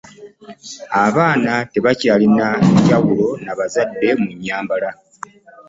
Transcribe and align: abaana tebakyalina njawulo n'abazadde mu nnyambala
abaana 1.05 1.53
tebakyalina 1.71 2.47
njawulo 2.79 3.27
n'abazadde 3.43 4.09
mu 4.21 4.29
nnyambala 4.35 4.89